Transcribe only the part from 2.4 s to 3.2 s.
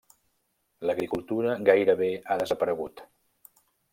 desaparegut.